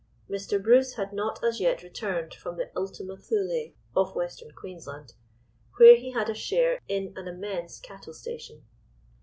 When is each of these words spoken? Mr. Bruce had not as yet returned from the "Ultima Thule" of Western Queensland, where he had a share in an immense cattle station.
Mr. 0.27 0.59
Bruce 0.59 0.95
had 0.95 1.13
not 1.13 1.43
as 1.43 1.59
yet 1.59 1.83
returned 1.83 2.33
from 2.33 2.57
the 2.57 2.71
"Ultima 2.75 3.17
Thule" 3.17 3.73
of 3.95 4.15
Western 4.15 4.49
Queensland, 4.49 5.13
where 5.77 5.95
he 5.95 6.09
had 6.11 6.27
a 6.27 6.33
share 6.33 6.79
in 6.87 7.13
an 7.15 7.27
immense 7.27 7.79
cattle 7.79 8.15
station. 8.15 8.65